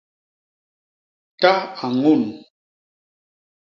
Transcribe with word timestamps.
Ta 1.41 1.53
a 1.83 1.85
ñun. 2.01 2.23